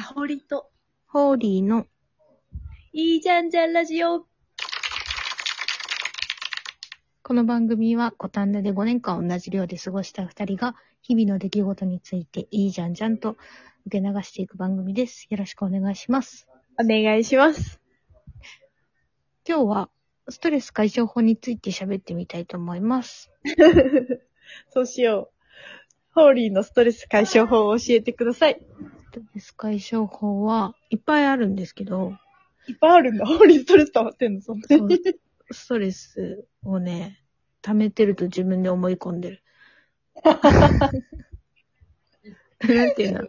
[0.00, 0.70] かほりと、
[1.06, 1.86] ホーリーの
[2.94, 4.24] いいじゃんじゃんラジオ。
[7.22, 13.36] この番組は五反田で5年間同じ寮で過ごした2人が日々の出来事についていいじゃんじゃんと
[13.86, 15.26] 受け流していく番組です。
[15.28, 16.48] よろしくお願いします。
[16.82, 17.78] お願いします。
[19.46, 19.90] 今日は
[20.30, 23.30] ストレス解消法について喋ってみたいと思います。
[24.70, 25.40] そうしよう。
[26.14, 28.62] ホーリーのストレス解消法を教えてください。
[29.10, 32.12] ストレス解消法はいっぱいあるんですけど、
[32.68, 33.26] いっぱいあるんだ。
[33.26, 35.00] ホーリーストレス溜まってんの、そんなそうに。
[35.50, 37.20] ストレスをね、
[37.60, 39.42] 溜めてると自分で思い込んでる。
[42.62, 43.26] なんていうの？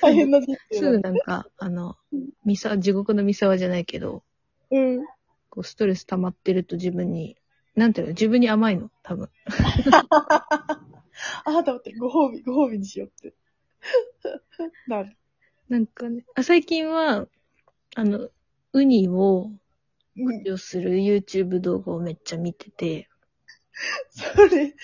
[0.00, 1.96] 大変な人生すぐなんか、あの、
[2.44, 4.22] ミサ、地獄のミサワじゃないけど、
[4.70, 5.00] うん。
[5.50, 7.36] こうストレス溜まってると自分に、
[7.74, 8.12] なんていうの？
[8.12, 8.92] 自分に甘いの？
[9.02, 9.28] 多分。
[11.44, 13.34] あ、だって、ご褒美、ご褒美にしようって。
[14.86, 15.16] なる。
[15.68, 17.26] なんかね、あ最近は、
[17.94, 18.28] あの、
[18.72, 19.50] ウニを
[20.18, 20.42] うん。
[20.44, 23.08] 漁する YouTube 動画をめっちゃ見てて、
[24.08, 24.74] それ、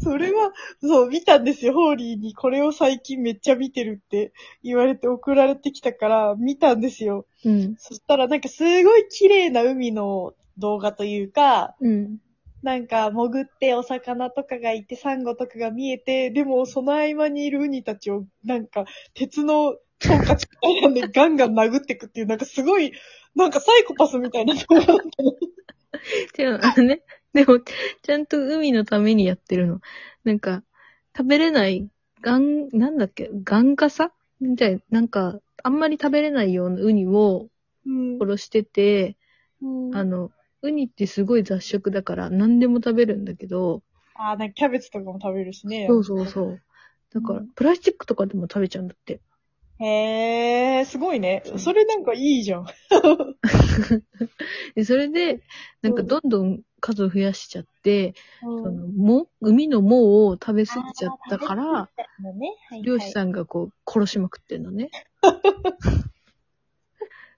[0.00, 2.34] それは、そう、見たんですよ、ホーリーに。
[2.34, 7.26] これを最近めっちゃ見てるって言われて送られてきたから、見たんですよ。
[7.44, 7.76] うん。
[7.76, 12.18] そしたらなんかすごい綺麗な海の動画というか、うん。
[12.62, 22.92] なんか潜ってお魚とかがいて、サンゴとかが見えて、でもその合間にいるウニたちをなんか鉄のトンカチみたいなんで ガンガン殴ってくっていう、なんかすごい、
[23.34, 25.32] なんかサイコパスみたいな動画だったの。
[26.38, 27.02] 違う、あのね、
[27.32, 27.60] でも、
[28.02, 29.80] ちゃんと海のためにやってるの。
[30.24, 30.62] なんか、
[31.16, 31.88] 食べれない、
[32.22, 34.12] ガン、なんだっけ、ガンガサ？
[34.40, 37.48] みたい、なんか、あんまり食べれないようなウニを
[37.86, 38.18] うん。
[38.18, 39.16] 殺してて、
[39.62, 40.30] うんあの、
[40.62, 43.82] ウニってすごい雑食だから何でも食べるんだけど、
[44.14, 45.86] あー、なんかキャベツとかも食べるしね。
[45.88, 46.60] そうそうそう。
[47.12, 49.20] だからうん、プラスチックとかでも食べちゃうんだって。
[49.82, 51.42] へー、すごいね。
[51.56, 52.66] それなんかいいじゃん。
[54.76, 55.40] で、それで、
[55.80, 61.88] なんかうんどんどん数を増やしちゃって、うんその、も、海の藻を食べ過ぎちゃったから、、
[62.22, 64.90] のね、はい漁師さんがこう、殺しまくってんのね。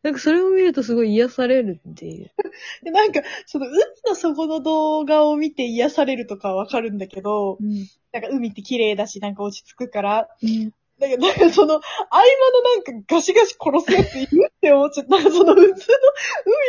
[0.02, 2.30] なんかそれを見るとすごい癒されるっていう。
[2.82, 3.76] で、なんか、その海
[4.08, 7.86] の底の動画を見て癒されるとかはわかるんだけど、うん。
[8.12, 15.16] なんか海って綺麗だし、なんか落ち着くから、うんだけど、なんかその、合間のなんかガシガシ殺すやついるって思っちゃった。
[15.16, 15.74] なんかその普通の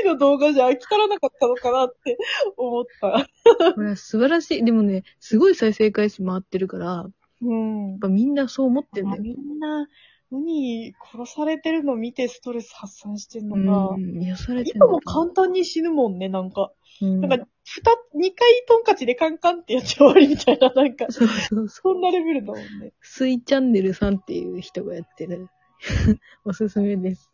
[0.03, 2.17] 海の動画じゃ飽き足らなかったのかなって
[2.57, 3.27] 思った。
[3.75, 4.65] これは素晴らしい。
[4.65, 7.11] でもね、すごい再生回数回ってるから、やっ
[7.43, 7.99] うん。
[7.99, 9.21] ぱみんなそう思ってんだよ。
[9.21, 9.87] みんな、
[10.33, 13.93] ウニ殺されてるの見てストレス発散してんのか。
[13.93, 16.71] うん、癒されてん今も簡単に死ぬもんね、なんか。
[17.01, 22.87] うんなんか、ふた、二回トンカチでカンカンってやって終わりみたいな、なんか、そうそうそそんなレベルだもんね。
[22.87, 22.93] う。
[23.01, 25.49] スイチャンネルさんっていう人がやってる。
[26.45, 27.31] おすすめです。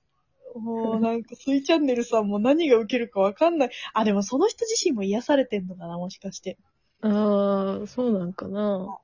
[0.55, 3.69] もうなんか、スイチャンネルさんも何が受けるかわかんない。
[3.93, 6.57] あ、でもその人自身も癒されてんのかな、もしかして。
[7.01, 8.99] ああ、そうなんかな。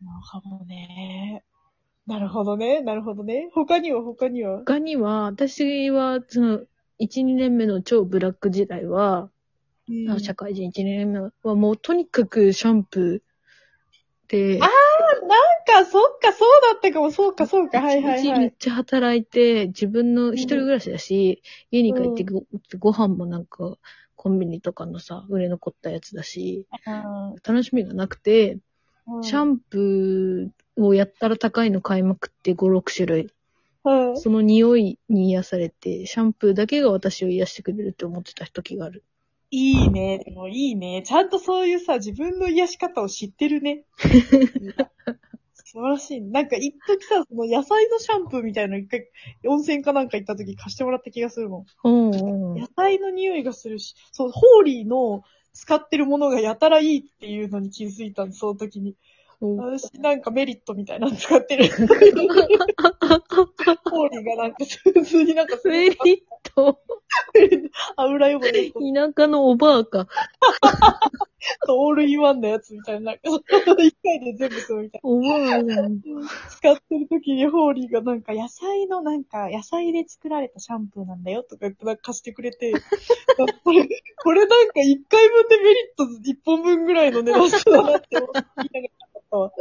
[0.00, 1.44] なるほどね。
[2.06, 2.80] なるほどね。
[2.80, 3.48] なるほどね。
[3.54, 4.58] 他には他には？
[4.58, 6.60] 他には、私は、その、
[6.98, 9.30] 1、2年目の超ブラック時代は、
[9.88, 18.38] うん社会人1、2年目はもうとにかくシャンプーで、あなんか、そっか、そうだったかも、そうか、そうか、はいはい一日はい。
[18.40, 22.44] めっちゃ働いて、自分の一人暮らしだし、家に帰ってご,、
[22.78, 23.76] ご飯もなんか、
[24.16, 26.66] コンビニとかのさ、売れ残ったやつだし、
[27.44, 28.60] 楽しみがなくて、うん
[29.20, 33.30] シャンプーをやったら高いの買いまくって5、6種類。
[33.84, 39.02] うんその匂いに癒されて、シャンプーだけが私を癒してくれるって思ってた時がある。
[39.50, 40.22] いいね。
[40.24, 41.02] でもいいね。
[41.04, 43.84] ちゃんとそういうさ、自分の癒し方を知ってるね。
[45.54, 46.20] 素晴らしい。
[46.20, 49.08] なんか一時さ、その野菜のシャンプーみたいなの一回、
[49.46, 51.88] 温泉かなんか行った時貸してもらった気がするもん。
[51.88, 55.22] うんうん野菜の匂いがするし、そう、ホーリーの
[55.52, 58.96] 使ってるものがやたらいいっていうのに気づいたんです、その時に。
[59.42, 61.64] うん私なんかメリットみたいなの使ってる。
[61.74, 64.58] ホーリーがなんか
[64.94, 65.98] 普通になんかメリッ
[66.54, 66.78] ト。
[67.96, 70.06] 油汚れと田舎のおばあか。
[71.68, 73.12] オールインワンのやつみたいな。
[73.12, 73.20] なんか
[73.82, 75.62] 一回で全部するみたいおばあだ。
[75.62, 75.88] な。
[76.48, 82.72] 使ってる時にホーリーがなんか野菜のなんか野菜で作られたシャンプーなんだよとか言ってなんか貸してくれて、
[83.64, 83.88] これ、
[84.22, 89.01] これなんか一回分でメリット一本分ぐらいの値段だなって思っながら
[89.32, 89.52] 買ったわ。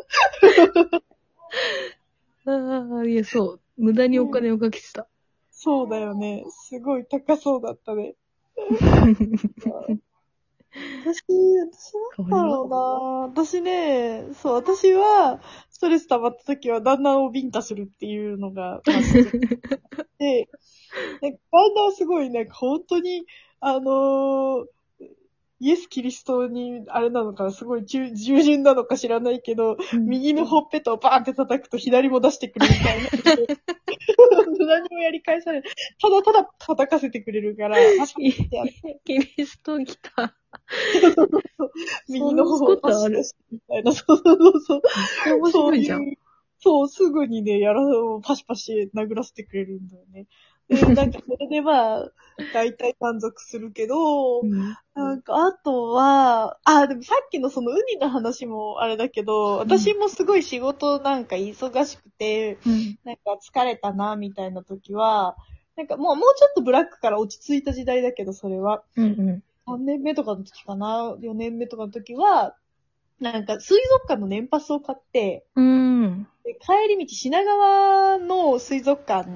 [2.46, 3.62] ああ、いや、そう。
[3.78, 5.08] 無駄にお金をかけてた。
[5.52, 6.44] そうだよね。
[6.50, 8.16] すごい高そうだったね。
[11.04, 12.76] 私、私なんだろうな
[13.44, 18.82] 私ね、そう、私は、ストレス溜まった時は、旦那をビンタするっていうのが、
[20.18, 20.50] で、
[21.22, 23.26] なんか旦那はすごい、なんか本当に、
[23.60, 24.66] あのー
[25.62, 33.10] イエス・キリストに、あれなのかな、すごい従従順なのか知らないけど、右のほっぺたをバーンって叩くと左も出してくれるみたいな。
[34.66, 35.64] 何もやり返さない。
[36.02, 37.78] ただただ叩かせてくれるから、
[39.06, 40.36] キリスト来た。
[42.10, 43.92] 右の方そんなことあるパシパシみたいな。
[43.94, 44.82] そうそうそう。
[45.38, 46.16] 面白いじゃん。
[46.58, 47.84] そう、すぐにね、やら、
[48.24, 50.26] パシパシ殴らせてくれるんだよね。
[50.72, 52.12] で、なんかそれでまあ、
[52.54, 63.00] 大体満足するけど、うんなんか、あとは、あ、でもさっきのその海の話もあれだけど、私もすごい仕事なんか忙しくて、うん。
[63.06, 65.38] なんか疲れたな、みたいな時は、
[65.78, 68.84] なんかもう、もうちょっとブラックから落ち着いた時代だけど、それは。
[68.98, 69.44] うんうん。
[69.66, 72.56] 3年目とかの時かな ?4 年目とかの時は、
[73.22, 76.28] なんか水族館の年パスを買って、うん。
[76.44, 79.30] で帰り道品川の水族館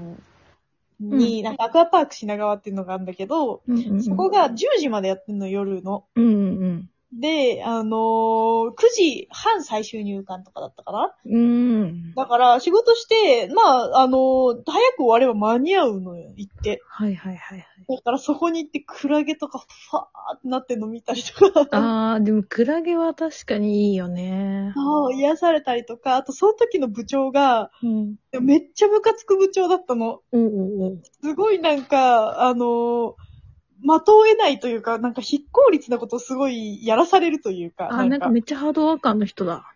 [1.00, 4.04] に、なんかアクアパーク品川っていうのがあるんだけど、うんうん。
[4.04, 6.06] そこが10時までやってんの、夜の。
[6.16, 6.30] うんう
[6.68, 11.34] んで、あのー9時半最終入館とかだったかなうん。
[11.36, 12.14] うん。
[12.14, 16.82] だから、仕事して、まあ、あのー早く終われば間に合うのよ、行って。
[16.88, 17.68] はいはいはいはい。
[17.88, 21.68] だから、そこに行って、クラゲとか、ファーってなってんの見たりとか。
[21.72, 24.74] あー、でもクラゲは確かにいいよね。
[24.76, 28.16] そう癒されたりとか、あと、その時の部長が、うん。
[28.42, 30.22] めっちゃムカつく部長だったの。
[30.32, 31.02] うんうんうん。
[31.22, 33.14] すごいなんか、あのー
[33.82, 37.90] 的を得ないというか、なんか非効率なことをすごいやらされるというか。
[37.92, 39.75] あー、なんかめっちゃハードワーカーの人だ。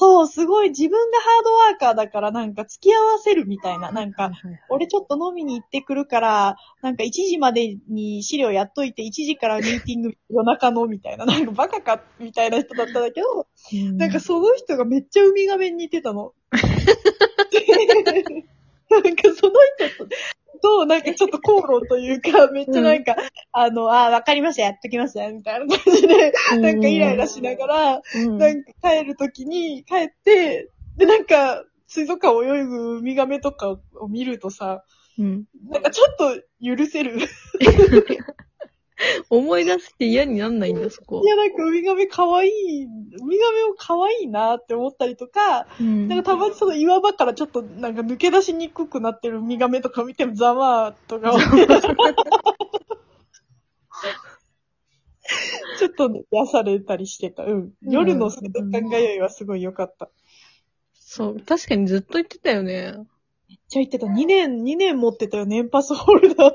[0.00, 3.90] そう、すごい自分がハードワーカーだからなんか付き合わせるみたいな。
[3.90, 4.30] なんか、
[4.68, 11.26] 俺ちょっと飲みに行ってくるから、なんか1時までに資料やっといて、1時からミーティング夜中のみたいな。
[11.26, 16.32] なんかバカかみたいな人だったんだけど、うんなんかその人がめっちゃウミガメに似てたの。
[19.04, 20.08] なんかその人と、
[20.60, 23.16] と、なんかちょっと口論というか、めっちゃなんか、
[23.52, 34.84] あの、あ、わかりました、やっときますよ、みたいな感じで、なんかイライラしながら、うんなんか帰るときに帰って、で、なんか、水族館を泳ぐウミガメとかを見るとさ、
[35.18, 35.44] うん。
[35.68, 37.18] なんかちょっと許せる。
[38.98, 41.22] い 思い出して嫌になんないんだ、そこ。
[41.24, 42.88] や、なんかウミガメ可愛い、ウ
[43.24, 51.32] ミガメを可愛いなって思ったりとか、うんなんかたまにその岩場からちょっとなんか抜け出しにくくなってるウミガメとか見てもざまーとか、
[55.78, 57.44] ちょっと癒されたりしてた。
[57.44, 57.72] うん。
[57.82, 60.10] 夜の水族館通いはすごい良かった。
[60.94, 62.94] そう、確かにずっと言ってたよね。
[63.68, 64.06] じゃあ言ってた。
[64.06, 66.50] 2年、2年持ってたよ、年パスホルダー。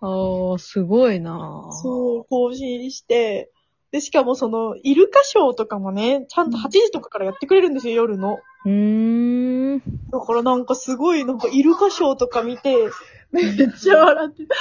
[0.00, 3.50] あー、すごいなそう、更新して。
[3.90, 8.38] で、しかもその、イルカショーとかもね、ちゃんと8時とかからやってくれるんですよ、夜の。
[8.64, 9.78] うーん。
[10.10, 12.76] だからなんかすごい、なんかイルカショーとか見て、
[13.32, 14.54] めっちゃ笑ってた。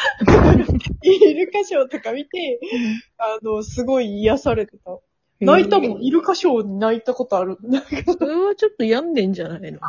[1.03, 2.59] イルカショーとか見て、
[3.17, 4.97] あの、すごい癒されてた。
[5.39, 7.57] 泣いたもん、イルカショーに泣いたことある。
[8.17, 9.79] それはちょっと病んでんじゃないの？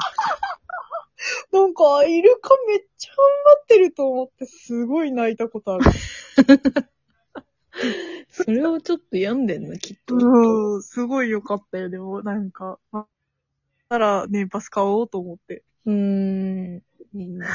[1.53, 3.27] なんかイルカめっちゃ頑
[3.57, 5.85] 張ってると思って、すごい泣いたことある。
[8.31, 10.17] それはちょっと病んでんな、きっと。
[10.17, 12.79] うん、すごい良かったよ、でも、なんか。
[12.93, 13.07] あ
[13.89, 15.63] たら、年パス買おうと思って。
[15.87, 16.83] うーん。
[17.15, 17.47] いいね。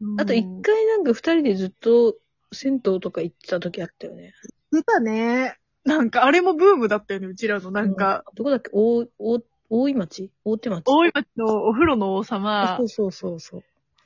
[0.00, 2.16] うんあと一回なんか二人でずっと
[2.52, 4.34] 銭湯とか行ってた時あったよね。
[4.70, 5.56] 出たね。
[5.84, 7.70] なんか、あれもブームだったよね、うちらの。
[7.70, 8.70] なんか、どこだっけ？
[8.72, 9.42] 大、大、
[9.76, 10.30] 大井町？
[10.44, 10.84] 大手町？
[10.86, 13.64] 大井町のお風呂の王様そうそうそうそう。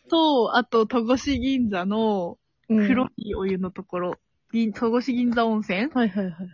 [0.08, 2.38] と、あと、戸越銀座の
[2.70, 4.14] うん黒いお湯のところ。
[4.50, 5.90] 銀戸越銀座温泉？
[5.92, 6.48] はいはいはいはい。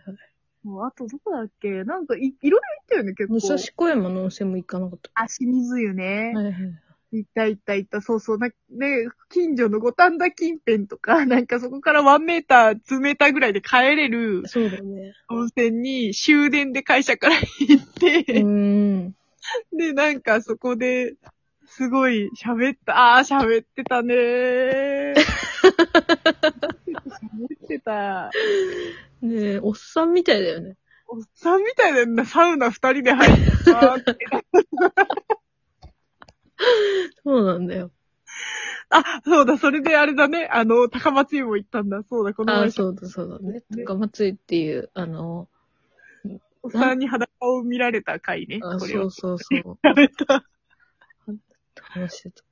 [0.63, 1.85] もうあと、どこだっけ？
[1.85, 3.35] なんかい、いろいろ行ったよね、結構。
[3.35, 5.09] 武蔵小山の温泉も行かなかった。
[5.13, 6.33] あ、清水湯ね。
[6.35, 6.53] はいはい。
[7.17, 8.01] 行った行った行った。
[8.01, 8.37] そうそう。
[8.37, 8.53] な、ね、
[9.29, 15.13] 近所の五反田近辺とか、 なんかそこからワンメーター、2メーターぐらいで帰れるそうだね。
[15.29, 19.15] 温泉に終電で会社から行って、うーん。
[19.73, 21.15] で、なんかそこで、
[21.67, 23.17] すごい喋った。
[23.17, 25.15] あー、喋ってたねー。
[26.85, 28.31] 喋ってた。
[29.21, 30.77] ねえ、おっさんみたいだよね。
[31.07, 33.95] おっさんみたいだよな、サウナ二人で入った。
[37.23, 37.91] そうなんだよ。
[38.89, 40.47] あ、そうだ、それであれだね。
[40.51, 42.03] あの、高松湯も行ったんだ。
[42.09, 43.63] そうだ、このああ、前、そうだそうだね。
[43.69, 45.49] ね高松井っていう、あの、
[46.61, 48.59] おっさんに裸を見られた回ね。
[48.63, 49.11] あそう。
[49.11, 49.79] そうそう。
[49.83, 50.45] やめた。
[51.81, 52.43] 話してた？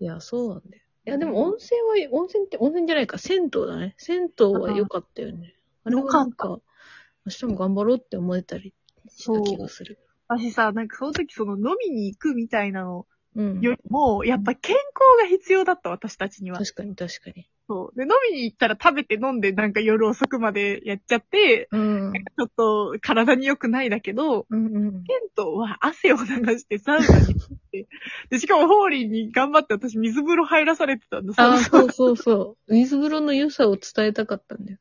[0.00, 0.82] いや、そうなんだよ。
[1.06, 3.94] いや、でも温泉は、温泉って、温泉じゃないか、銭湯だね。
[3.98, 5.54] 銭湯は良かったよね。
[5.84, 6.60] あれはなんか、
[7.26, 8.74] 明日も頑張ろうって思えたり
[9.08, 9.98] した気がする。
[10.28, 13.06] 私さ、なんかその時その飲みに行くみたいなの
[13.36, 13.60] うん。
[13.60, 14.82] よりも、やっぱ健康
[15.22, 16.58] が必要だった、私たちには。
[16.58, 17.48] 確かに確かに。
[17.68, 17.96] そう。
[17.96, 22.12] で、飲みに行ったら食べて飲んでなんか夜遅くまでやっちゃって、うん。
[22.12, 25.04] ちょっと体に良くないだけど、うんうん。
[25.04, 26.24] テントは汗を流
[26.58, 27.86] してサウナに行って、
[28.30, 31.32] で、しかもホーリーに頑張って私水風呂入らされてたんだ。
[31.36, 32.72] ああ、そうそうそうそう。
[32.74, 34.78] 水風呂の良さを伝えたかったんだよ。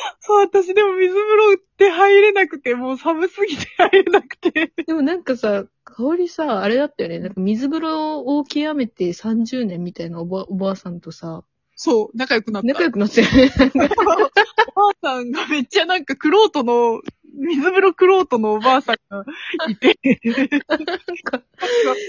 [0.20, 4.72] そう、私でも水風呂って入れなくて、もう寒すぎて入れなくて。
[4.86, 7.18] でもなんかさ、香りさ、あれだったよね。
[7.18, 12.68] なんか水風呂を極めて30年みたいなおばおばあさんとさ、そう、仲良くなった。
[12.68, 13.50] 仲良くなってるね。
[13.98, 17.00] おばあさんがめっちゃなんかクロートの、
[17.40, 19.24] 水風呂クロートのおばあさんが
[19.68, 19.98] いて、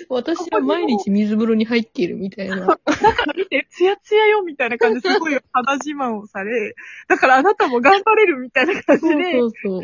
[0.10, 2.60] 私は毎日水風呂に入っているみたいな。
[2.60, 6.76] だから見て、ツヤツヤよみたいな感じですごい肌自慢をされ、
[7.08, 9.82] だからあなたも頑張れるみたいな感じで、そうそう。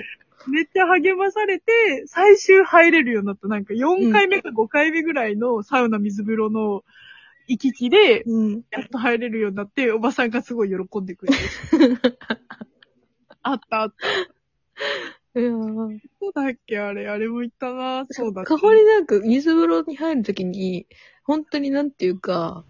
[0.50, 3.48] めっちゃ励まされて、最終入れるようになった。
[3.48, 6.84] なんか4回目か5回目ぐらいのサウナ水風呂の
[7.48, 8.62] 行き来で、うん。
[8.72, 11.40] やっと入れるようになって、おばさんがすごい喜んでくれて。
[13.44, 13.96] あったあった。
[15.40, 18.06] いやーそうだっけあれ、あれも言ったな。
[18.10, 18.50] そうだった。
[18.50, 20.88] かほりなんか水風呂に入るときに、
[21.24, 22.66] 本当になんていうか、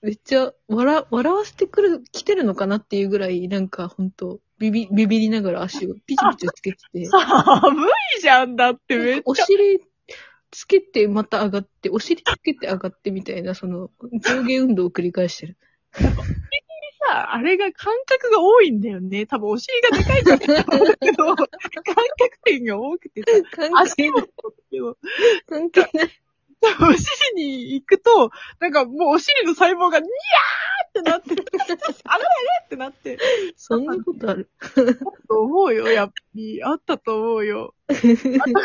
[0.00, 7.86] めっちゃ笑、笑わせてくる、来てるのかなっていうぐらい、なんか本当ビビ、ビビりながら足をピチピチつけてて、 寒
[8.18, 9.44] いじゃんだってめっおちゃ。
[9.44, 9.80] 尻
[10.50, 13.90] つけてまた上がって、お尻つけて上がってみたいな、その
[14.24, 15.56] 上下運動を繰り返してる。
[17.06, 19.26] さ、あれが感覚が多いんだよね。
[19.26, 21.36] 多分お尻がでかいからだと思うけど、
[22.46, 24.28] 感覚点が多くてさ、関足も係ない。
[24.40, 24.98] そうだけど、
[25.48, 26.10] 関係ない。
[26.80, 30.08] お尻に行くと、なんかもうお尻の細胞がニャー
[30.88, 31.34] ってなって、
[32.04, 32.30] あららら
[32.64, 33.18] ってなって、
[33.56, 34.50] そんなことある。
[35.28, 36.62] と思うよ、やっぱり。
[36.64, 37.74] あったと思うよ。
[37.88, 38.02] あった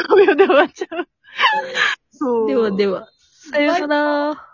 [0.07, 1.07] と思うよ、で終わっちゃう。
[2.11, 2.47] そう。
[2.47, 3.09] ではでは、
[3.51, 4.50] さよなら。